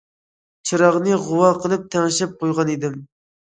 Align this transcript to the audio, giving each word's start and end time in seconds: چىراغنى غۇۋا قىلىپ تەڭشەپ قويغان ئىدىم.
چىراغنى 0.69 1.21
غۇۋا 1.27 1.51
قىلىپ 1.67 1.87
تەڭشەپ 1.95 2.37
قويغان 2.43 2.77
ئىدىم. 2.79 3.01